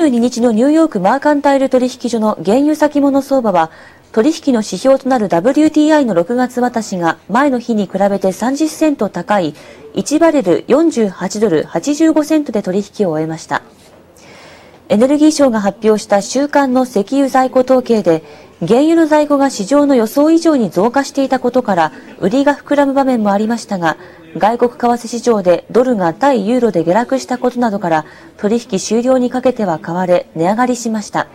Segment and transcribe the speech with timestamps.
[0.00, 3.70] 22日のニューヨークマーカンタイル取引所の原油先物相場は、
[4.12, 9.54] 取引の指標となる WTI の6月渡しが前の日に比べて30セント高い
[9.94, 13.62] 1バレル48ドル85セントで取引を終えました。
[14.90, 18.24] エネルギー省が発表した週間の石油在庫統計で、
[18.58, 23.96] 原油の在庫が市場の予想以上に増加していたことから、売りが膨らむ場面もありましたが、
[24.36, 28.04] 外国為替市場でドルが対ユーロで下落したことなどから、
[28.36, 31.28] 取引終了にかけては買われ、値上がりしました。